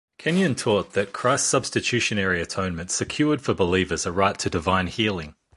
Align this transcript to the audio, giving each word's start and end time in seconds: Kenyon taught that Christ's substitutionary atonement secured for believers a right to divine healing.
Kenyon 0.17 0.55
taught 0.55 0.93
that 0.93 1.13
Christ's 1.13 1.47
substitutionary 1.47 2.41
atonement 2.41 2.89
secured 2.89 3.39
for 3.39 3.53
believers 3.53 4.03
a 4.07 4.11
right 4.11 4.35
to 4.39 4.49
divine 4.49 4.87
healing. 4.87 5.35